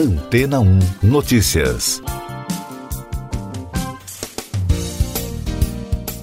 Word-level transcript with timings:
Antena 0.00 0.60
1 0.60 0.78
Notícias. 1.02 2.02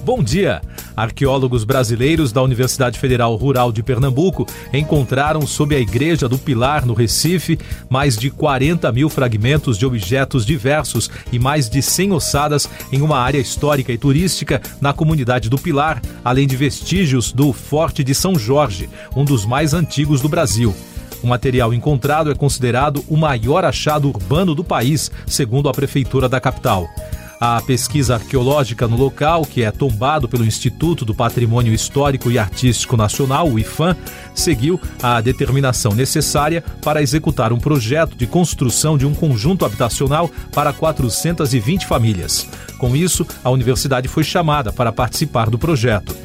Bom 0.04 0.20
dia! 0.20 0.60
Arqueólogos 0.96 1.62
brasileiros 1.62 2.32
da 2.32 2.42
Universidade 2.42 2.98
Federal 2.98 3.36
Rural 3.36 3.70
de 3.70 3.84
Pernambuco 3.84 4.48
encontraram 4.72 5.46
sob 5.46 5.76
a 5.76 5.78
Igreja 5.78 6.28
do 6.28 6.36
Pilar, 6.36 6.84
no 6.84 6.92
Recife, 6.92 7.56
mais 7.88 8.16
de 8.16 8.30
40 8.30 8.90
mil 8.90 9.08
fragmentos 9.08 9.78
de 9.78 9.86
objetos 9.86 10.44
diversos 10.44 11.08
e 11.30 11.38
mais 11.38 11.70
de 11.70 11.80
100 11.80 12.14
ossadas 12.14 12.68
em 12.90 13.00
uma 13.00 13.20
área 13.20 13.38
histórica 13.38 13.92
e 13.92 13.96
turística 13.96 14.60
na 14.80 14.92
comunidade 14.92 15.48
do 15.48 15.56
Pilar, 15.56 16.02
além 16.24 16.48
de 16.48 16.56
vestígios 16.56 17.30
do 17.30 17.52
Forte 17.52 18.02
de 18.02 18.12
São 18.12 18.36
Jorge, 18.36 18.90
um 19.14 19.24
dos 19.24 19.46
mais 19.46 19.72
antigos 19.72 20.20
do 20.20 20.28
Brasil. 20.28 20.74
O 21.22 21.26
material 21.26 21.74
encontrado 21.74 22.30
é 22.30 22.34
considerado 22.34 23.04
o 23.08 23.16
maior 23.16 23.64
achado 23.64 24.08
urbano 24.08 24.54
do 24.54 24.62
país, 24.62 25.10
segundo 25.26 25.68
a 25.68 25.72
Prefeitura 25.72 26.28
da 26.28 26.40
capital. 26.40 26.88
A 27.40 27.62
pesquisa 27.62 28.14
arqueológica 28.14 28.88
no 28.88 28.96
local, 28.96 29.42
que 29.42 29.62
é 29.62 29.70
tombado 29.70 30.28
pelo 30.28 30.44
Instituto 30.44 31.04
do 31.04 31.14
Patrimônio 31.14 31.72
Histórico 31.72 32.32
e 32.32 32.38
Artístico 32.38 32.96
Nacional, 32.96 33.48
o 33.48 33.60
IFAM, 33.60 33.96
seguiu 34.34 34.80
a 35.00 35.20
determinação 35.20 35.92
necessária 35.92 36.64
para 36.82 37.00
executar 37.00 37.52
um 37.52 37.58
projeto 37.58 38.16
de 38.16 38.26
construção 38.26 38.98
de 38.98 39.06
um 39.06 39.14
conjunto 39.14 39.64
habitacional 39.64 40.28
para 40.52 40.72
420 40.72 41.86
famílias. 41.86 42.44
Com 42.76 42.96
isso, 42.96 43.24
a 43.44 43.50
universidade 43.50 44.08
foi 44.08 44.24
chamada 44.24 44.72
para 44.72 44.92
participar 44.92 45.48
do 45.48 45.58
projeto. 45.58 46.16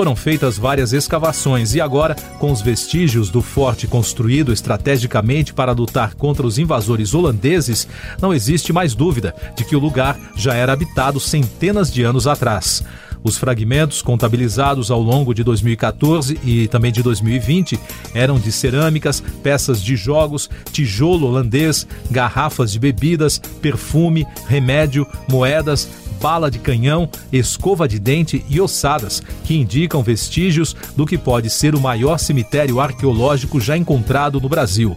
Foram 0.00 0.16
feitas 0.16 0.56
várias 0.56 0.94
escavações 0.94 1.74
e 1.74 1.80
agora, 1.80 2.14
com 2.38 2.50
os 2.50 2.62
vestígios 2.62 3.28
do 3.28 3.42
forte 3.42 3.86
construído 3.86 4.50
estrategicamente 4.50 5.52
para 5.52 5.72
lutar 5.72 6.14
contra 6.14 6.46
os 6.46 6.58
invasores 6.58 7.12
holandeses, 7.12 7.86
não 8.18 8.32
existe 8.32 8.72
mais 8.72 8.94
dúvida 8.94 9.34
de 9.54 9.62
que 9.62 9.76
o 9.76 9.78
lugar 9.78 10.18
já 10.34 10.54
era 10.54 10.72
habitado 10.72 11.20
centenas 11.20 11.92
de 11.92 12.02
anos 12.02 12.26
atrás. 12.26 12.82
Os 13.22 13.36
fragmentos 13.36 14.00
contabilizados 14.00 14.90
ao 14.90 15.02
longo 15.02 15.34
de 15.34 15.44
2014 15.44 16.40
e 16.42 16.66
também 16.68 16.90
de 16.90 17.02
2020 17.02 17.78
eram 18.14 18.38
de 18.38 18.50
cerâmicas, 18.50 19.22
peças 19.42 19.82
de 19.82 19.96
jogos, 19.96 20.48
tijolo 20.72 21.26
holandês, 21.26 21.86
garrafas 22.10 22.72
de 22.72 22.78
bebidas, 22.78 23.38
perfume, 23.60 24.26
remédio, 24.48 25.06
moedas, 25.28 25.86
bala 26.20 26.50
de 26.50 26.58
canhão, 26.58 27.08
escova 27.32 27.88
de 27.88 27.98
dente 27.98 28.44
e 28.48 28.60
ossadas, 28.60 29.22
que 29.44 29.56
indicam 29.56 30.02
vestígios 30.02 30.76
do 30.96 31.06
que 31.06 31.16
pode 31.16 31.48
ser 31.48 31.74
o 31.74 31.80
maior 31.80 32.18
cemitério 32.18 32.80
arqueológico 32.80 33.60
já 33.60 33.76
encontrado 33.76 34.40
no 34.40 34.48
Brasil. 34.48 34.96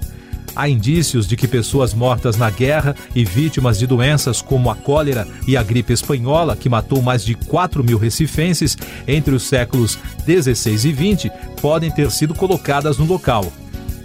Há 0.55 0.69
indícios 0.69 1.25
de 1.25 1.35
que 1.35 1.47
pessoas 1.47 1.95
mortas 1.95 2.37
na 2.37 2.49
guerra 2.49 2.95
e 3.15 3.25
vítimas 3.25 3.79
de 3.79 3.87
doenças 3.87 4.39
como 4.39 4.69
a 4.69 4.75
cólera 4.75 5.27
e 5.47 5.57
a 5.57 5.63
gripe 5.63 5.93
espanhola, 5.93 6.55
que 6.55 6.69
matou 6.69 7.01
mais 7.01 7.25
de 7.25 7.33
4 7.33 7.83
mil 7.83 7.97
recifenses 7.97 8.77
entre 9.07 9.33
os 9.33 9.43
séculos 9.43 9.97
16 10.27 10.85
e 10.85 10.91
20, 10.91 11.31
podem 11.59 11.89
ter 11.89 12.11
sido 12.11 12.35
colocadas 12.35 12.99
no 12.99 13.05
local. 13.05 13.51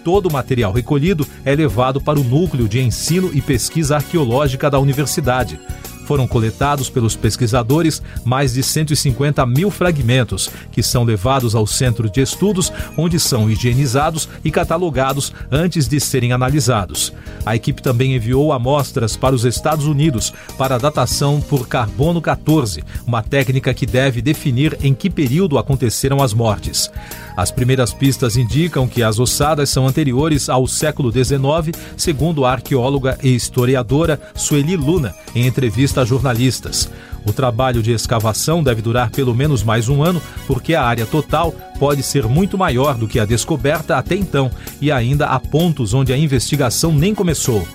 Todo 0.02 0.26
o 0.26 0.32
material 0.32 0.72
recolhido 0.72 1.26
é 1.44 1.54
levado 1.54 2.00
para 2.00 2.18
o 2.18 2.24
núcleo 2.24 2.66
de 2.66 2.80
ensino 2.80 3.30
e 3.34 3.42
pesquisa 3.42 3.96
arqueológica 3.96 4.70
da 4.70 4.78
universidade. 4.78 5.60
Foram 6.08 6.26
coletados 6.26 6.88
pelos 6.88 7.14
pesquisadores 7.14 8.00
mais 8.24 8.54
de 8.54 8.62
150 8.62 9.44
mil 9.44 9.70
fragmentos, 9.70 10.48
que 10.72 10.82
são 10.82 11.04
levados 11.04 11.54
ao 11.54 11.66
centro 11.66 12.08
de 12.08 12.22
estudos, 12.22 12.72
onde 12.96 13.20
são 13.20 13.50
higienizados 13.50 14.26
e 14.42 14.50
catalogados 14.50 15.34
antes 15.52 15.86
de 15.86 16.00
serem 16.00 16.32
analisados. 16.32 17.12
A 17.44 17.54
equipe 17.54 17.82
também 17.82 18.16
enviou 18.16 18.54
amostras 18.54 19.18
para 19.18 19.34
os 19.34 19.44
Estados 19.44 19.84
Unidos 19.84 20.32
para 20.56 20.78
datação 20.78 21.42
por 21.42 21.68
carbono 21.68 22.22
14, 22.22 22.82
uma 23.06 23.22
técnica 23.22 23.74
que 23.74 23.84
deve 23.84 24.22
definir 24.22 24.78
em 24.80 24.94
que 24.94 25.10
período 25.10 25.58
aconteceram 25.58 26.22
as 26.22 26.32
mortes. 26.32 26.90
As 27.36 27.50
primeiras 27.52 27.92
pistas 27.92 28.36
indicam 28.36 28.88
que 28.88 29.02
as 29.02 29.20
ossadas 29.20 29.70
são 29.70 29.86
anteriores 29.86 30.48
ao 30.48 30.66
século 30.66 31.12
XIX, 31.12 31.78
segundo 31.96 32.44
a 32.44 32.50
arqueóloga 32.50 33.16
e 33.22 33.34
historiadora 33.34 34.20
Sueli 34.34 34.74
Luna, 34.74 35.14
em 35.34 35.46
entrevista 35.46 35.97
a 36.00 36.04
jornalistas. 36.04 36.90
O 37.26 37.32
trabalho 37.32 37.82
de 37.82 37.92
escavação 37.92 38.62
deve 38.62 38.80
durar 38.80 39.10
pelo 39.10 39.34
menos 39.34 39.62
mais 39.62 39.88
um 39.88 40.02
ano, 40.02 40.22
porque 40.46 40.74
a 40.74 40.82
área 40.82 41.04
total 41.04 41.52
pode 41.78 42.02
ser 42.02 42.26
muito 42.26 42.56
maior 42.56 42.96
do 42.96 43.08
que 43.08 43.18
a 43.18 43.24
descoberta 43.24 43.96
até 43.96 44.14
então, 44.14 44.50
e 44.80 44.90
ainda 44.90 45.26
há 45.26 45.38
pontos 45.38 45.94
onde 45.94 46.12
a 46.12 46.18
investigação 46.18 46.92
nem 46.92 47.14
começou. 47.14 47.66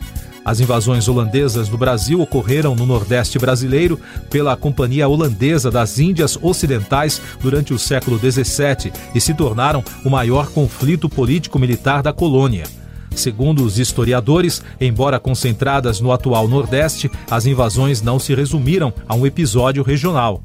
As 0.46 0.60
invasões 0.60 1.08
holandesas 1.08 1.70
no 1.70 1.78
Brasil 1.78 2.20
ocorreram 2.20 2.76
no 2.76 2.86
Nordeste 2.86 3.40
brasileiro 3.40 4.00
pela 4.30 4.58
Companhia 4.58 5.08
Holandesa 5.08 5.72
das 5.72 6.00
Índias 6.00 6.38
Ocidentais 6.42 7.22
durante 7.40 7.74
o 7.74 7.80
século 7.80 8.20
XVII 8.20 8.92
e 9.16 9.22
se 9.22 9.34
tornaram 9.34 9.84
o 10.04 10.10
maior 10.10 10.48
conflito 10.48 11.08
político-militar 11.08 12.04
da 12.04 12.12
colônia. 12.12 12.83
Segundo 13.16 13.64
os 13.64 13.80
historiadores, 13.80 14.62
embora 14.80 15.20
concentradas 15.20 16.00
no 16.00 16.12
atual 16.12 16.48
Nordeste, 16.48 17.10
as 17.30 17.46
invasões 17.46 18.02
não 18.02 18.20
se 18.20 18.34
resumiram 18.34 18.94
a 19.08 19.16
um 19.16 19.26
episódio 19.26 19.84
regional. 19.84 20.42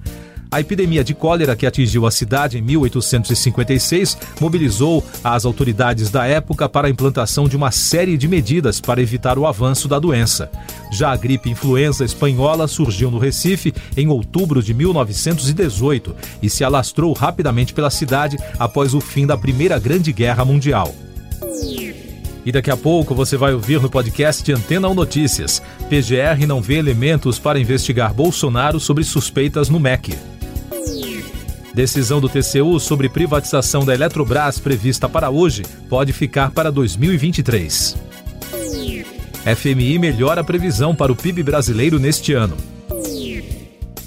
A 0.50 0.60
epidemia 0.60 1.04
de 1.04 1.12
cólera 1.12 1.54
que 1.54 1.66
atingiu 1.66 2.06
a 2.06 2.10
cidade 2.10 2.56
em 2.56 2.62
1856 2.62 4.16
mobilizou 4.40 5.04
as 5.22 5.44
autoridades 5.44 6.10
da 6.10 6.26
época 6.26 6.66
para 6.66 6.86
a 6.86 6.90
implantação 6.90 7.46
de 7.46 7.54
uma 7.54 7.70
série 7.70 8.16
de 8.16 8.26
medidas 8.26 8.80
para 8.80 9.02
evitar 9.02 9.38
o 9.38 9.46
avanço 9.46 9.86
da 9.86 9.98
doença. 9.98 10.50
Já 10.90 11.12
a 11.12 11.16
gripe 11.16 11.50
influenza 11.50 12.02
espanhola 12.02 12.66
surgiu 12.66 13.10
no 13.10 13.18
Recife 13.18 13.74
em 13.94 14.08
outubro 14.08 14.62
de 14.62 14.72
1918 14.72 16.16
e 16.42 16.48
se 16.48 16.64
alastrou 16.64 17.12
rapidamente 17.12 17.74
pela 17.74 17.90
cidade 17.90 18.38
após 18.58 18.94
o 18.94 19.02
fim 19.02 19.26
da 19.26 19.36
Primeira 19.36 19.78
Grande 19.78 20.12
Guerra 20.14 20.46
Mundial. 20.46 20.94
E 22.48 22.52
daqui 22.52 22.70
a 22.70 22.76
pouco 22.78 23.14
você 23.14 23.36
vai 23.36 23.52
ouvir 23.52 23.78
no 23.78 23.90
podcast 23.90 24.50
Antena 24.50 24.88
1 24.88 24.94
Notícias. 24.94 25.60
PGR 25.90 26.46
não 26.46 26.62
vê 26.62 26.76
elementos 26.76 27.38
para 27.38 27.60
investigar 27.60 28.14
Bolsonaro 28.14 28.80
sobre 28.80 29.04
suspeitas 29.04 29.68
no 29.68 29.78
MEC. 29.78 30.18
Decisão 31.74 32.22
do 32.22 32.26
TCU 32.26 32.80
sobre 32.80 33.10
privatização 33.10 33.84
da 33.84 33.92
Eletrobras 33.92 34.58
prevista 34.58 35.06
para 35.10 35.28
hoje 35.28 35.62
pode 35.90 36.14
ficar 36.14 36.50
para 36.50 36.72
2023. 36.72 37.98
FMI 39.54 39.98
melhora 39.98 40.40
a 40.40 40.44
previsão 40.44 40.94
para 40.94 41.12
o 41.12 41.16
PIB 41.16 41.42
brasileiro 41.42 41.98
neste 41.98 42.32
ano. 42.32 42.56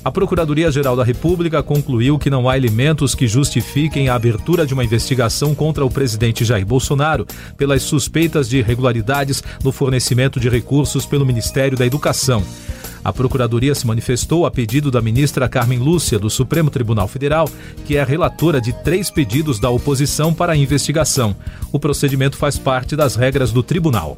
A 0.04 0.12
Procuradoria-Geral 0.12 0.96
da 0.96 1.04
República 1.04 1.62
concluiu 1.62 2.18
que 2.18 2.30
não 2.30 2.50
há 2.50 2.58
elementos 2.58 3.14
que 3.14 3.28
justifiquem 3.28 4.10
a 4.10 4.16
abertura 4.16 4.66
de 4.66 4.74
uma 4.74 4.84
investigação 4.84 5.54
contra 5.54 5.86
o 5.86 5.92
presidente 5.92 6.44
Jair 6.44 6.66
Bolsonaro 6.66 7.28
pelas 7.56 7.84
suspeitas 7.84 8.50
de 8.50 8.58
irregularidades 8.58 9.44
no 9.64 9.72
fornecimento 9.72 10.40
de 10.40 10.50
recursos 10.50 11.06
pelo 11.06 11.24
Ministério 11.24 11.78
da 11.78 11.86
Educação. 11.86 12.44
A 13.04 13.14
Procuradoria 13.14 13.76
se 13.76 13.86
manifestou 13.86 14.46
a 14.48 14.52
pedido 14.52 14.90
da 14.90 15.02
ministra 15.02 15.48
Carmen 15.48 15.78
Lúcia, 15.78 16.18
do 16.18 16.32
Supremo 16.32 16.72
Tribunal 16.72 17.08
Federal, 17.08 17.48
que 17.86 17.96
é 17.96 18.04
relatora 18.04 18.60
de 18.60 18.74
três 18.84 19.12
pedidos 19.12 19.60
da 19.60 19.70
oposição 19.70 20.34
para 20.34 20.54
a 20.54 20.58
investigação. 20.58 21.36
O 21.72 21.80
procedimento 21.80 22.38
faz 22.38 22.58
parte 22.58 22.96
das 22.96 23.16
regras 23.16 23.52
do 23.52 23.62
tribunal. 23.62 24.18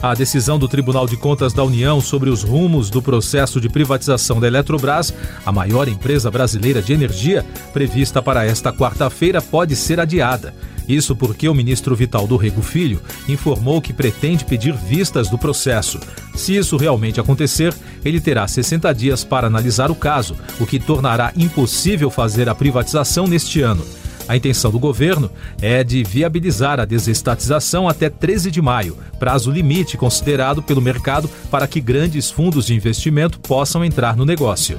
A 0.00 0.14
decisão 0.14 0.60
do 0.60 0.68
Tribunal 0.68 1.08
de 1.08 1.16
Contas 1.16 1.52
da 1.52 1.64
União 1.64 2.00
sobre 2.00 2.30
os 2.30 2.44
rumos 2.44 2.88
do 2.88 3.02
processo 3.02 3.60
de 3.60 3.68
privatização 3.68 4.38
da 4.38 4.46
Eletrobras, 4.46 5.12
a 5.44 5.50
maior 5.50 5.88
empresa 5.88 6.30
brasileira 6.30 6.80
de 6.80 6.92
energia, 6.92 7.44
prevista 7.72 8.22
para 8.22 8.46
esta 8.46 8.72
quarta-feira, 8.72 9.42
pode 9.42 9.74
ser 9.74 9.98
adiada. 9.98 10.54
Isso 10.88 11.16
porque 11.16 11.48
o 11.48 11.54
ministro 11.54 11.96
Vital 11.96 12.28
do 12.28 12.36
Rego 12.36 12.62
Filho 12.62 13.00
informou 13.28 13.82
que 13.82 13.92
pretende 13.92 14.44
pedir 14.44 14.72
vistas 14.72 15.28
do 15.28 15.36
processo. 15.36 15.98
Se 16.32 16.56
isso 16.56 16.76
realmente 16.76 17.18
acontecer, 17.18 17.74
ele 18.04 18.20
terá 18.20 18.46
60 18.46 18.94
dias 18.94 19.24
para 19.24 19.48
analisar 19.48 19.90
o 19.90 19.96
caso, 19.96 20.36
o 20.60 20.66
que 20.66 20.78
tornará 20.78 21.32
impossível 21.36 22.08
fazer 22.08 22.48
a 22.48 22.54
privatização 22.54 23.26
neste 23.26 23.62
ano. 23.62 23.84
A 24.28 24.36
intenção 24.36 24.70
do 24.70 24.78
governo 24.78 25.30
é 25.60 25.82
de 25.82 26.04
viabilizar 26.04 26.78
a 26.78 26.84
desestatização 26.84 27.88
até 27.88 28.10
13 28.10 28.50
de 28.50 28.60
maio, 28.60 28.98
prazo 29.18 29.50
limite 29.50 29.96
considerado 29.96 30.62
pelo 30.62 30.82
mercado 30.82 31.30
para 31.50 31.66
que 31.66 31.80
grandes 31.80 32.30
fundos 32.30 32.66
de 32.66 32.74
investimento 32.74 33.40
possam 33.40 33.82
entrar 33.82 34.14
no 34.16 34.26
negócio. 34.26 34.78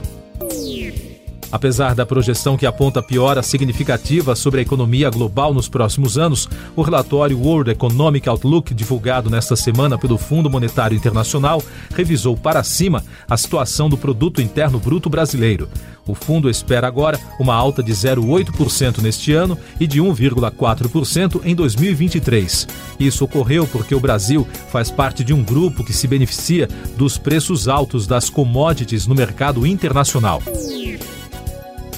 Apesar 1.52 1.96
da 1.96 2.06
projeção 2.06 2.56
que 2.56 2.66
aponta 2.66 3.02
piora 3.02 3.42
significativa 3.42 4.36
sobre 4.36 4.60
a 4.60 4.64
economia 4.64 5.10
global 5.10 5.54
nos 5.54 5.68
próximos 5.68 6.18
anos, 6.18 6.48
o 6.76 6.82
relatório 6.82 7.40
World 7.40 7.72
Economic 7.72 8.30
Outlook, 8.30 8.74
divulgado 8.74 9.30
nesta 9.30 9.56
semana 9.56 9.98
pelo 9.98 10.18
Fundo 10.18 10.50
Monetário 10.50 10.96
Internacional, 10.96 11.64
revisou 11.96 12.38
para 12.38 12.64
cima 12.64 13.04
a 13.28 13.36
situação 13.36 13.90
do 13.90 13.98
produto 13.98 14.42
interno 14.42 14.80
bruto 14.80 15.10
brasileiro. 15.10 15.68
O 16.06 16.16
fundo 16.16 16.50
espera 16.50 16.88
agora 16.88 17.20
uma 17.40 17.54
alta 17.54 17.84
de 17.84 17.92
0,8% 17.92 19.00
neste 19.00 19.32
ano 19.32 19.58
e 19.80 19.86
de 19.86 20.02
1,4% 20.02 21.42
em 21.44 21.56
2023. 21.56 22.68
Isso 23.00 23.26
ocorreu 23.26 23.68
porque 23.68 23.94
o 23.94 24.00
Brasil 24.00 24.48
faz 24.72 24.90
parte 24.90 25.24
de 25.24 25.34
um 25.34 25.44
grupo 25.44 25.84
que 25.84 25.94
se 25.94 26.08
beneficia 26.08 26.68
dos 26.98 27.18
preços 27.18 27.68
altos 27.68 28.08
das 28.08 28.30
commodities 28.30 29.06
no 29.06 29.16
mercado 29.16 29.68
internacional. 29.68 30.42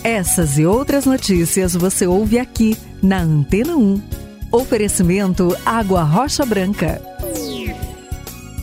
Essas 0.03 0.57
e 0.57 0.65
outras 0.65 1.06
notícias 1.06 1.75
você 1.75 2.07
ouve 2.07 2.39
aqui 2.39 2.75
na 3.03 3.21
Antena 3.21 3.75
1. 3.75 4.01
Oferecimento 4.51 5.56
Água 5.63 6.01
Rocha 6.01 6.44
Branca. 6.44 7.00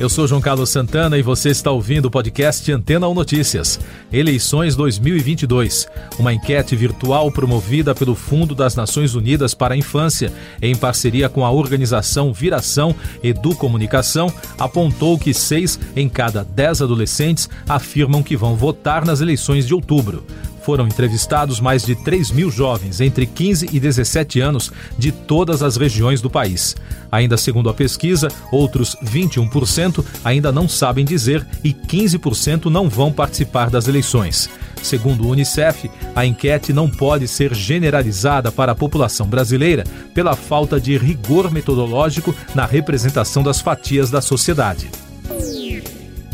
Eu 0.00 0.08
sou 0.08 0.26
João 0.26 0.40
Carlos 0.40 0.70
Santana 0.70 1.17
e 1.17 1.23
você 1.23 1.50
está 1.50 1.70
ouvindo 1.70 2.06
o 2.06 2.11
podcast 2.11 2.70
Antena 2.73 3.08
1 3.08 3.14
Notícias. 3.14 3.79
Eleições 4.12 4.75
2022. 4.75 5.87
Uma 6.19 6.32
enquete 6.32 6.75
virtual 6.75 7.31
promovida 7.31 7.94
pelo 7.94 8.17
Fundo 8.17 8.52
das 8.52 8.75
Nações 8.75 9.14
Unidas 9.14 9.55
para 9.55 9.75
a 9.75 9.76
Infância, 9.76 10.32
em 10.61 10.75
parceria 10.75 11.29
com 11.29 11.44
a 11.44 11.52
organização 11.52 12.32
Viração 12.32 12.94
Educomunicação, 13.23 14.32
apontou 14.58 15.17
que 15.17 15.32
seis 15.32 15.79
em 15.94 16.08
cada 16.08 16.43
dez 16.43 16.82
adolescentes 16.82 17.49
afirmam 17.69 18.25
que 18.25 18.37
vão 18.37 18.56
votar 18.56 19.05
nas 19.05 19.20
eleições 19.20 19.67
de 19.67 19.75
outubro 19.75 20.25
foram 20.68 20.86
entrevistados 20.86 21.60
mais 21.60 21.82
de 21.82 21.94
3 21.94 22.30
mil 22.30 22.50
jovens 22.50 23.00
entre 23.00 23.24
15 23.24 23.70
e 23.72 23.80
17 23.80 24.38
anos 24.38 24.70
de 24.98 25.10
todas 25.10 25.62
as 25.62 25.78
regiões 25.78 26.20
do 26.20 26.28
país. 26.28 26.76
Ainda 27.10 27.38
segundo 27.38 27.70
a 27.70 27.72
pesquisa, 27.72 28.28
outros 28.52 28.94
21% 29.02 30.04
ainda 30.22 30.52
não 30.52 30.68
sabem 30.68 31.06
dizer 31.06 31.46
e 31.64 31.72
15% 31.72 32.66
não 32.66 32.86
vão 32.86 33.10
participar 33.10 33.70
das 33.70 33.88
eleições. 33.88 34.50
Segundo 34.82 35.24
o 35.24 35.30
Unicef, 35.30 35.90
a 36.14 36.26
enquete 36.26 36.70
não 36.70 36.86
pode 36.86 37.26
ser 37.26 37.54
generalizada 37.54 38.52
para 38.52 38.72
a 38.72 38.74
população 38.74 39.26
brasileira 39.26 39.84
pela 40.12 40.36
falta 40.36 40.78
de 40.78 40.98
rigor 40.98 41.50
metodológico 41.50 42.34
na 42.54 42.66
representação 42.66 43.42
das 43.42 43.58
fatias 43.58 44.10
da 44.10 44.20
sociedade. 44.20 44.90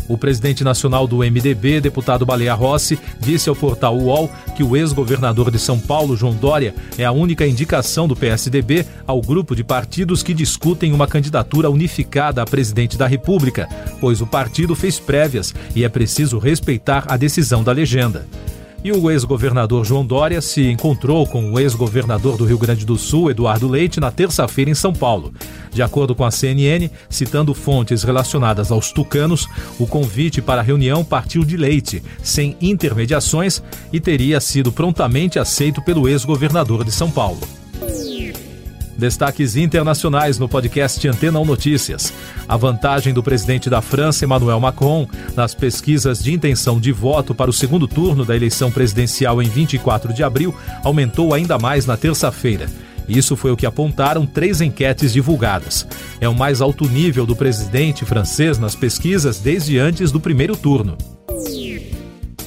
O 0.07 0.17
presidente 0.17 0.63
nacional 0.63 1.07
do 1.07 1.17
MDB, 1.17 1.81
deputado 1.81 2.25
Baleia 2.25 2.53
Rossi, 2.53 2.99
disse 3.19 3.49
ao 3.49 3.55
portal 3.55 3.97
UOL 3.97 4.29
que 4.55 4.63
o 4.63 4.77
ex-governador 4.77 5.49
de 5.49 5.57
São 5.57 5.79
Paulo, 5.79 6.15
João 6.15 6.33
Dória, 6.33 6.75
é 6.97 7.05
a 7.05 7.11
única 7.11 7.45
indicação 7.45 8.07
do 8.07 8.15
PSDB 8.15 8.85
ao 9.07 9.21
grupo 9.21 9.55
de 9.55 9.63
partidos 9.63 10.21
que 10.21 10.33
discutem 10.33 10.93
uma 10.93 11.07
candidatura 11.07 11.69
unificada 11.69 12.41
a 12.41 12.45
presidente 12.45 12.97
da 12.97 13.07
República, 13.07 13.67
pois 13.99 14.21
o 14.21 14.27
partido 14.27 14.75
fez 14.75 14.99
prévias 14.99 15.53
e 15.75 15.83
é 15.83 15.89
preciso 15.89 16.37
respeitar 16.37 17.05
a 17.07 17.17
decisão 17.17 17.63
da 17.63 17.71
legenda. 17.71 18.27
E 18.85 18.91
o 18.91 19.09
ex-governador 19.09 19.83
João 19.83 20.05
Dória 20.05 20.39
se 20.39 20.69
encontrou 20.69 21.25
com 21.25 21.51
o 21.51 21.59
ex-governador 21.59 22.37
do 22.37 22.45
Rio 22.45 22.59
Grande 22.59 22.85
do 22.85 22.99
Sul, 22.99 23.31
Eduardo 23.31 23.67
Leite, 23.67 23.99
na 23.99 24.11
terça-feira 24.11 24.69
em 24.69 24.75
São 24.75 24.93
Paulo. 24.93 25.33
De 25.71 25.81
acordo 25.81 26.13
com 26.13 26.23
a 26.23 26.29
CNN, 26.29 26.91
citando 27.09 27.55
fontes 27.55 28.03
relacionadas 28.03 28.71
aos 28.71 28.91
tucanos, 28.91 29.47
o 29.79 29.87
convite 29.87 30.39
para 30.39 30.61
a 30.61 30.63
reunião 30.63 31.03
partiu 31.03 31.43
de 31.43 31.57
Leite, 31.57 32.03
sem 32.21 32.55
intermediações, 32.61 33.59
e 33.91 33.99
teria 33.99 34.39
sido 34.39 34.71
prontamente 34.71 35.39
aceito 35.39 35.81
pelo 35.81 36.07
ex-governador 36.07 36.83
de 36.83 36.91
São 36.91 37.09
Paulo. 37.09 37.41
Destaques 38.97 39.55
internacionais 39.55 40.39
no 40.39 40.47
podcast 40.47 41.05
Antena 41.07 41.39
1 41.39 41.45
Notícias. 41.45 42.13
A 42.47 42.55
vantagem 42.55 43.13
do 43.13 43.21
presidente 43.21 43.69
da 43.69 43.81
França, 43.81 44.23
Emmanuel 44.23 44.59
Macron, 44.59 45.07
nas 45.35 45.53
pesquisas 45.53 46.23
de 46.23 46.33
intenção 46.33 46.79
de 46.79 46.91
voto 46.91 47.35
para 47.35 47.49
o 47.49 47.53
segundo 47.53 47.87
turno 47.87 48.23
da 48.23 48.35
eleição 48.35 48.71
presidencial 48.71 49.41
em 49.41 49.49
24 49.49 50.13
de 50.13 50.23
abril 50.23 50.55
aumentou 50.83 51.33
ainda 51.33 51.57
mais 51.57 51.85
na 51.85 51.97
terça-feira. 51.97 52.67
Isso 53.07 53.35
foi 53.35 53.51
o 53.51 53.57
que 53.57 53.65
apontaram 53.65 54.25
três 54.25 54.61
enquetes 54.61 55.13
divulgadas. 55.13 55.85
É 56.19 56.27
o 56.27 56.33
mais 56.33 56.61
alto 56.61 56.89
nível 56.89 57.25
do 57.25 57.35
presidente 57.35 58.05
francês 58.05 58.57
nas 58.57 58.75
pesquisas 58.75 59.39
desde 59.39 59.77
antes 59.77 60.11
do 60.11 60.19
primeiro 60.19 60.55
turno. 60.55 60.97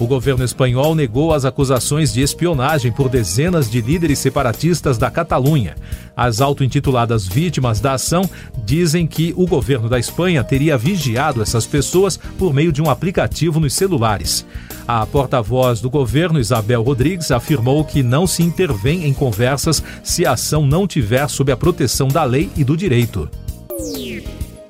O 0.00 0.06
governo 0.06 0.44
espanhol 0.44 0.94
negou 0.94 1.34
as 1.34 1.44
acusações 1.44 2.12
de 2.12 2.22
espionagem 2.22 2.92
por 2.92 3.08
dezenas 3.08 3.68
de 3.68 3.80
líderes 3.80 4.20
separatistas 4.20 4.96
da 4.96 5.10
Catalunha. 5.10 5.74
As 6.16 6.40
auto-intituladas 6.40 7.26
vítimas 7.26 7.80
da 7.80 7.94
ação 7.94 8.22
dizem 8.64 9.08
que 9.08 9.34
o 9.36 9.44
governo 9.44 9.88
da 9.88 9.98
Espanha 9.98 10.44
teria 10.44 10.78
vigiado 10.78 11.42
essas 11.42 11.66
pessoas 11.66 12.16
por 12.16 12.54
meio 12.54 12.70
de 12.70 12.80
um 12.80 12.88
aplicativo 12.88 13.58
nos 13.58 13.74
celulares. 13.74 14.46
A 14.86 15.04
porta-voz 15.04 15.80
do 15.80 15.90
governo, 15.90 16.38
Isabel 16.38 16.82
Rodrigues, 16.82 17.32
afirmou 17.32 17.84
que 17.84 18.02
não 18.02 18.24
se 18.24 18.42
intervém 18.42 19.04
em 19.04 19.12
conversas 19.12 19.82
se 20.04 20.24
a 20.24 20.32
ação 20.32 20.64
não 20.64 20.86
tiver 20.86 21.28
sob 21.28 21.50
a 21.50 21.56
proteção 21.56 22.06
da 22.06 22.22
lei 22.22 22.48
e 22.56 22.62
do 22.62 22.76
direito. 22.76 23.28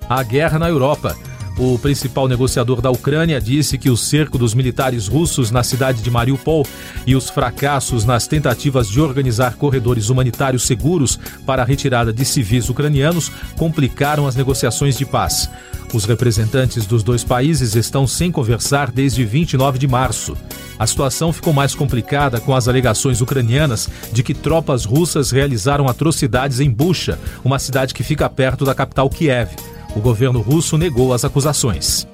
A 0.08 0.22
guerra 0.22 0.58
na 0.58 0.70
Europa. 0.70 1.14
O 1.58 1.76
principal 1.76 2.28
negociador 2.28 2.80
da 2.80 2.88
Ucrânia 2.88 3.40
disse 3.40 3.76
que 3.76 3.90
o 3.90 3.96
cerco 3.96 4.38
dos 4.38 4.54
militares 4.54 5.08
russos 5.08 5.50
na 5.50 5.64
cidade 5.64 6.00
de 6.02 6.08
Mariupol 6.08 6.64
e 7.04 7.16
os 7.16 7.28
fracassos 7.28 8.04
nas 8.04 8.28
tentativas 8.28 8.88
de 8.88 9.00
organizar 9.00 9.56
corredores 9.56 10.08
humanitários 10.08 10.62
seguros 10.62 11.18
para 11.44 11.62
a 11.62 11.64
retirada 11.64 12.12
de 12.12 12.24
civis 12.24 12.68
ucranianos 12.68 13.32
complicaram 13.56 14.24
as 14.24 14.36
negociações 14.36 14.96
de 14.96 15.04
paz. 15.04 15.50
Os 15.92 16.04
representantes 16.04 16.86
dos 16.86 17.02
dois 17.02 17.24
países 17.24 17.74
estão 17.74 18.06
sem 18.06 18.30
conversar 18.30 18.92
desde 18.92 19.24
29 19.24 19.80
de 19.80 19.88
março. 19.88 20.36
A 20.78 20.86
situação 20.86 21.32
ficou 21.32 21.52
mais 21.52 21.74
complicada 21.74 22.40
com 22.40 22.54
as 22.54 22.68
alegações 22.68 23.20
ucranianas 23.20 23.88
de 24.12 24.22
que 24.22 24.32
tropas 24.32 24.84
russas 24.84 25.32
realizaram 25.32 25.88
atrocidades 25.88 26.60
em 26.60 26.70
Bucha, 26.70 27.18
uma 27.42 27.58
cidade 27.58 27.94
que 27.94 28.04
fica 28.04 28.30
perto 28.30 28.64
da 28.64 28.76
capital 28.76 29.10
Kiev. 29.10 29.50
O 29.96 30.00
governo 30.00 30.40
russo 30.40 30.76
negou 30.76 31.12
as 31.12 31.24
acusações. 31.24 32.06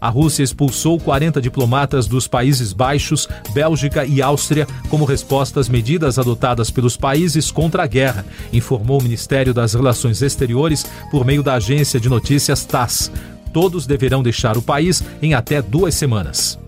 A 0.00 0.08
Rússia 0.10 0.42
expulsou 0.42 1.00
40 1.00 1.40
diplomatas 1.40 2.06
dos 2.06 2.28
Países 2.28 2.72
Baixos, 2.72 3.26
Bélgica 3.52 4.04
e 4.04 4.20
Áustria 4.20 4.66
como 4.88 5.04
resposta 5.04 5.58
às 5.58 5.68
medidas 5.68 6.18
adotadas 6.18 6.70
pelos 6.70 6.96
países 6.96 7.50
contra 7.50 7.82
a 7.82 7.86
guerra, 7.86 8.24
informou 8.52 9.00
o 9.00 9.02
Ministério 9.02 9.54
das 9.54 9.74
Relações 9.74 10.22
Exteriores 10.22 10.86
por 11.10 11.24
meio 11.24 11.42
da 11.42 11.54
agência 11.54 11.98
de 11.98 12.08
notícias 12.08 12.64
TASS. 12.64 13.10
Todos 13.52 13.86
deverão 13.86 14.22
deixar 14.22 14.58
o 14.58 14.62
país 14.62 15.02
em 15.22 15.32
até 15.32 15.62
duas 15.62 15.94
semanas. 15.94 16.58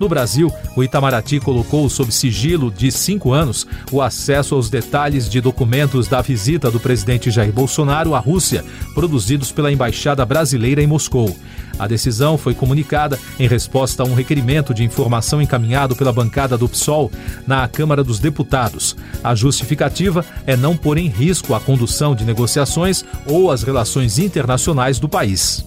No 0.00 0.08
Brasil, 0.08 0.50
o 0.74 0.82
Itamaraty 0.82 1.38
colocou 1.40 1.86
sob 1.90 2.10
sigilo 2.10 2.70
de 2.70 2.90
cinco 2.90 3.34
anos 3.34 3.66
o 3.92 4.00
acesso 4.00 4.54
aos 4.54 4.70
detalhes 4.70 5.28
de 5.28 5.42
documentos 5.42 6.08
da 6.08 6.22
visita 6.22 6.70
do 6.70 6.80
presidente 6.80 7.30
Jair 7.30 7.52
Bolsonaro 7.52 8.14
à 8.14 8.18
Rússia, 8.18 8.64
produzidos 8.94 9.52
pela 9.52 9.70
Embaixada 9.70 10.24
Brasileira 10.24 10.82
em 10.82 10.86
Moscou. 10.86 11.36
A 11.78 11.86
decisão 11.86 12.38
foi 12.38 12.54
comunicada 12.54 13.18
em 13.38 13.46
resposta 13.46 14.02
a 14.02 14.06
um 14.06 14.14
requerimento 14.14 14.72
de 14.72 14.82
informação 14.82 15.42
encaminhado 15.42 15.94
pela 15.94 16.14
bancada 16.14 16.56
do 16.56 16.66
PSOL 16.66 17.12
na 17.46 17.68
Câmara 17.68 18.02
dos 18.02 18.18
Deputados. 18.18 18.96
A 19.22 19.34
justificativa 19.34 20.24
é 20.46 20.56
não 20.56 20.78
pôr 20.78 20.96
em 20.96 21.08
risco 21.08 21.54
a 21.54 21.60
condução 21.60 22.14
de 22.14 22.24
negociações 22.24 23.04
ou 23.26 23.50
as 23.50 23.62
relações 23.62 24.18
internacionais 24.18 24.98
do 24.98 25.10
país. 25.10 25.62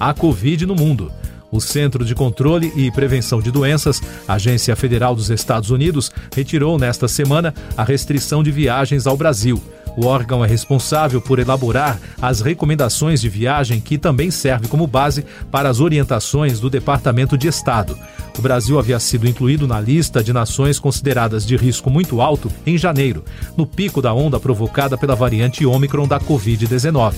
A 0.00 0.14
Covid 0.14 0.64
no 0.64 0.74
mundo. 0.74 1.12
O 1.50 1.60
Centro 1.60 2.04
de 2.04 2.14
Controle 2.14 2.72
e 2.76 2.90
Prevenção 2.90 3.40
de 3.40 3.50
Doenças, 3.50 4.02
Agência 4.26 4.76
Federal 4.76 5.14
dos 5.14 5.30
Estados 5.30 5.70
Unidos, 5.70 6.10
retirou 6.34 6.78
nesta 6.78 7.08
semana 7.08 7.54
a 7.76 7.84
restrição 7.84 8.42
de 8.42 8.50
viagens 8.50 9.06
ao 9.06 9.16
Brasil. 9.16 9.60
O 9.96 10.06
órgão 10.06 10.44
é 10.44 10.48
responsável 10.48 11.20
por 11.20 11.40
elaborar 11.40 11.98
as 12.22 12.40
recomendações 12.40 13.20
de 13.20 13.28
viagem, 13.28 13.80
que 13.80 13.98
também 13.98 14.30
serve 14.30 14.68
como 14.68 14.86
base 14.86 15.24
para 15.50 15.68
as 15.68 15.80
orientações 15.80 16.60
do 16.60 16.70
Departamento 16.70 17.36
de 17.36 17.48
Estado. 17.48 17.98
O 18.38 18.40
Brasil 18.40 18.78
havia 18.78 19.00
sido 19.00 19.26
incluído 19.26 19.66
na 19.66 19.80
lista 19.80 20.22
de 20.22 20.32
nações 20.32 20.78
consideradas 20.78 21.44
de 21.44 21.56
risco 21.56 21.90
muito 21.90 22.20
alto 22.20 22.48
em 22.64 22.78
janeiro, 22.78 23.24
no 23.56 23.66
pico 23.66 24.00
da 24.00 24.14
onda 24.14 24.38
provocada 24.38 24.96
pela 24.96 25.16
variante 25.16 25.66
Ômicron 25.66 26.06
da 26.06 26.20
Covid-19. 26.20 27.14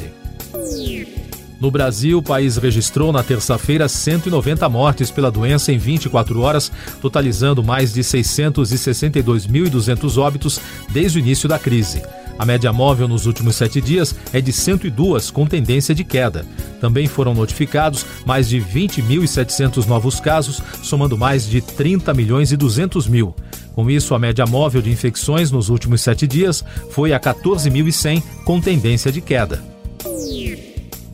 No 1.60 1.70
Brasil, 1.70 2.18
o 2.18 2.22
país 2.22 2.56
registrou 2.56 3.12
na 3.12 3.22
terça-feira 3.22 3.86
190 3.86 4.66
mortes 4.70 5.10
pela 5.10 5.30
doença 5.30 5.70
em 5.70 5.76
24 5.76 6.40
horas, 6.40 6.72
totalizando 7.02 7.62
mais 7.62 7.92
de 7.92 8.00
662.200 8.00 10.16
óbitos 10.16 10.58
desde 10.88 11.18
o 11.18 11.20
início 11.20 11.46
da 11.46 11.58
crise. 11.58 12.02
A 12.38 12.46
média 12.46 12.72
móvel 12.72 13.06
nos 13.06 13.26
últimos 13.26 13.56
sete 13.56 13.82
dias 13.82 14.14
é 14.32 14.40
de 14.40 14.50
102, 14.50 15.30
com 15.30 15.44
tendência 15.44 15.94
de 15.94 16.02
queda. 16.02 16.46
Também 16.80 17.06
foram 17.06 17.34
notificados 17.34 18.06
mais 18.24 18.48
de 18.48 18.58
20.700 18.58 19.86
novos 19.86 20.18
casos, 20.18 20.62
somando 20.82 21.18
mais 21.18 21.46
de 21.46 21.60
30 21.60 22.14
milhões 22.14 22.52
e 22.52 22.56
200 22.56 23.06
mil. 23.06 23.36
Com 23.74 23.90
isso, 23.90 24.14
a 24.14 24.18
média 24.18 24.46
móvel 24.46 24.80
de 24.80 24.90
infecções 24.90 25.50
nos 25.50 25.68
últimos 25.68 26.00
sete 26.00 26.26
dias 26.26 26.64
foi 26.90 27.12
a 27.12 27.20
14.100, 27.20 28.22
com 28.46 28.58
tendência 28.58 29.12
de 29.12 29.20
queda. 29.20 29.69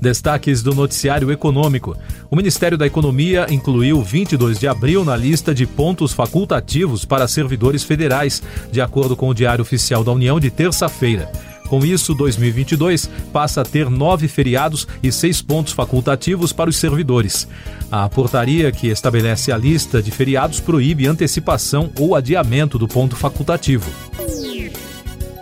Destaques 0.00 0.62
do 0.62 0.74
noticiário 0.74 1.30
econômico. 1.32 1.96
O 2.30 2.36
Ministério 2.36 2.76
da 2.76 2.86
Economia 2.86 3.46
incluiu 3.50 4.02
22 4.02 4.58
de 4.58 4.68
abril 4.68 5.04
na 5.04 5.16
lista 5.16 5.54
de 5.54 5.66
pontos 5.66 6.12
facultativos 6.12 7.04
para 7.04 7.28
servidores 7.28 7.82
federais, 7.82 8.42
de 8.70 8.80
acordo 8.80 9.16
com 9.16 9.28
o 9.28 9.34
Diário 9.34 9.62
Oficial 9.62 10.04
da 10.04 10.12
União 10.12 10.38
de 10.38 10.50
terça-feira. 10.50 11.30
Com 11.68 11.84
isso, 11.84 12.14
2022 12.14 13.10
passa 13.32 13.62
a 13.62 13.64
ter 13.64 13.90
nove 13.90 14.28
feriados 14.28 14.86
e 15.02 15.10
seis 15.10 15.42
pontos 15.42 15.72
facultativos 15.72 16.52
para 16.52 16.70
os 16.70 16.76
servidores. 16.76 17.48
A 17.90 18.08
portaria 18.08 18.70
que 18.70 18.88
estabelece 18.88 19.50
a 19.50 19.56
lista 19.56 20.02
de 20.02 20.10
feriados 20.10 20.60
proíbe 20.60 21.06
antecipação 21.06 21.90
ou 21.98 22.14
adiamento 22.14 22.78
do 22.78 22.86
ponto 22.86 23.16
facultativo. 23.16 23.90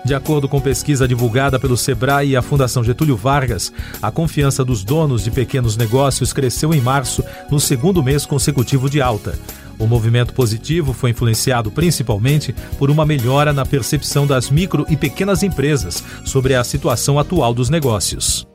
De 0.05 0.15
acordo 0.15 0.47
com 0.47 0.61
pesquisa 0.61 1.09
divulgada 1.09 1.59
pelo 1.59 1.79
Sebrae 1.79 2.31
e 2.31 2.37
a 2.37 2.43
Fundação 2.43 2.85
Getúlio 2.85 3.17
Vargas, 3.17 3.73
a 4.03 4.11
confiança 4.11 4.63
dos 4.63 4.85
donos 4.85 5.25
de 5.25 5.31
pequenos 5.31 5.79
negócios 5.79 6.31
cresceu 6.31 6.75
em 6.75 6.81
março, 6.81 7.25
no 7.51 7.59
segundo 7.59 8.03
mês 8.03 8.27
consecutivo 8.27 8.91
de 8.91 9.01
alta. 9.01 9.39
O 9.79 9.87
movimento 9.87 10.35
positivo 10.35 10.93
foi 10.93 11.11
influenciado 11.11 11.71
principalmente 11.71 12.55
por 12.79 12.91
uma 12.91 13.07
melhora 13.07 13.53
na 13.53 13.65
percepção 13.65 14.27
das 14.27 14.51
micro 14.51 14.85
e 14.91 14.97
pequenas 14.97 15.43
empresas 15.43 16.05
sobre 16.25 16.55
a 16.55 16.63
situação 16.63 17.19
atual 17.19 17.55
dos 17.55 17.71
negócios. 17.71 18.47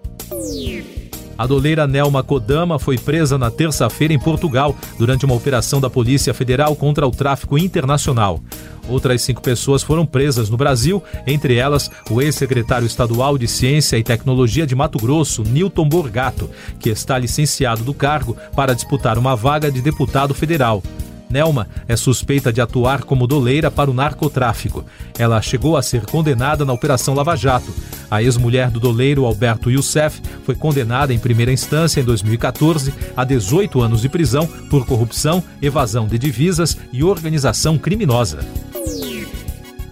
A 1.39 1.47
doleira 1.47 1.87
Nelma 1.87 2.21
Kodama 2.21 2.77
foi 2.77 2.97
presa 2.97 3.37
na 3.37 3.49
terça-feira 3.49 4.13
em 4.13 4.19
Portugal 4.19 4.75
durante 4.97 5.23
uma 5.23 5.35
operação 5.35 5.79
da 5.79 5.89
Polícia 5.89 6.33
Federal 6.33 6.75
contra 6.75 7.07
o 7.07 7.11
tráfico 7.11 7.57
internacional. 7.57 8.41
Outras 8.89 9.21
cinco 9.21 9.41
pessoas 9.41 9.81
foram 9.81 10.05
presas 10.05 10.49
no 10.49 10.57
Brasil, 10.57 11.01
entre 11.25 11.55
elas 11.55 11.89
o 12.09 12.21
ex-secretário 12.21 12.85
estadual 12.85 13.37
de 13.37 13.47
Ciência 13.47 13.97
e 13.97 14.03
Tecnologia 14.03 14.67
de 14.67 14.75
Mato 14.75 14.99
Grosso, 14.99 15.43
Newton 15.43 15.87
Borgato, 15.87 16.49
que 16.77 16.89
está 16.89 17.17
licenciado 17.17 17.85
do 17.85 17.93
cargo 17.93 18.35
para 18.53 18.75
disputar 18.75 19.17
uma 19.17 19.33
vaga 19.33 19.71
de 19.71 19.81
deputado 19.81 20.33
federal. 20.33 20.83
Nelma 21.29 21.67
é 21.87 21.95
suspeita 21.95 22.51
de 22.51 22.59
atuar 22.59 23.03
como 23.03 23.27
doleira 23.27 23.69
para 23.69 23.89
o 23.89 23.93
narcotráfico. 23.93 24.83
Ela 25.17 25.41
chegou 25.41 25.77
a 25.77 25.81
ser 25.81 26.05
condenada 26.05 26.65
na 26.65 26.73
Operação 26.73 27.13
Lava 27.13 27.35
Jato. 27.35 27.71
A 28.09 28.23
ex-mulher 28.23 28.71
do 28.71 28.79
doleiro 28.79 29.25
Alberto 29.25 29.69
Youssef 29.69 30.21
foi 30.43 30.55
condenada 30.55 31.13
em 31.13 31.19
primeira 31.19 31.51
instância 31.51 32.01
em 32.01 32.03
2014 32.03 32.93
a 33.15 33.23
18 33.23 33.81
anos 33.81 34.01
de 34.01 34.09
prisão 34.09 34.47
por 34.69 34.85
corrupção, 34.85 35.43
evasão 35.61 36.07
de 36.07 36.17
divisas 36.17 36.77
e 36.91 37.03
organização 37.03 37.77
criminosa. 37.77 38.39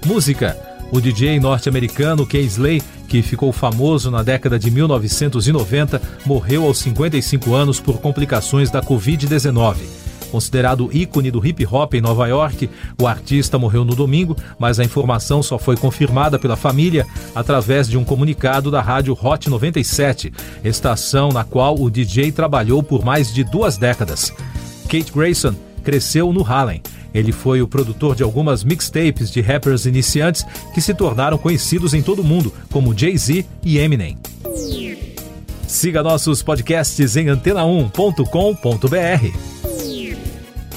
Música. 0.06 0.58
O 0.92 1.02
DJ 1.02 1.40
norte-americano 1.40 2.26
Keisley, 2.26 2.82
que 3.10 3.22
ficou 3.22 3.52
famoso 3.52 4.10
na 4.10 4.24
década 4.24 4.58
de 4.58 4.72
1990, 4.72 6.02
morreu 6.26 6.64
aos 6.64 6.78
55 6.80 7.54
anos 7.54 7.80
por 7.80 8.00
complicações 8.00 8.72
da 8.72 8.82
Covid-19. 8.82 10.07
Considerado 10.32 10.90
ícone 10.92 11.32
do 11.32 11.46
hip 11.46 11.66
hop 11.66 11.94
em 11.94 12.02
Nova 12.02 12.28
York, 12.28 12.70
o 13.02 13.08
artista 13.08 13.58
morreu 13.58 13.86
no 13.86 13.96
domingo, 13.96 14.36
mas 14.60 14.80
a 14.80 14.84
informação 14.84 15.42
só 15.42 15.58
foi 15.58 15.78
confirmada 15.78 16.38
pela 16.38 16.56
família 16.56 17.06
através 17.34 17.88
de 17.88 17.98
um 17.98 18.04
comunicado 18.04 18.70
da 18.70 18.82
rádio 18.82 19.18
Hot 19.22 19.50
97, 19.50 20.34
estação 20.64 21.30
na 21.30 21.44
qual 21.44 21.80
o 21.80 21.90
DJ 21.90 22.32
trabalhou 22.32 22.84
por 22.84 23.04
mais 23.04 23.34
de 23.34 23.44
duas 23.44 23.78
décadas. 23.78 24.34
Kate 24.84 25.12
Grayson 25.12 25.56
cresceu 25.84 26.32
no 26.34 26.46
Harlem. 26.46 26.82
Ele 27.14 27.32
foi 27.32 27.62
o 27.62 27.68
produtor 27.68 28.16
de 28.16 28.24
algumas 28.24 28.64
mixtapes 28.64 29.32
de 29.32 29.42
rappers 29.42 29.86
iniciantes 29.86 30.46
que 30.74 30.82
se 30.82 30.94
tornaram 30.94 31.38
conhecidos 31.38 31.94
em 31.94 32.02
todo 32.02 32.20
o 32.20 32.24
mundo, 32.24 32.54
como 32.72 32.98
Jay-Z 32.98 33.46
e 33.64 33.78
Eminem. 33.78 34.18
Siga 35.68 36.04
nossos 36.04 36.44
podcasts 36.44 37.16
em 37.16 37.28
antena1.com.br. 37.28 39.47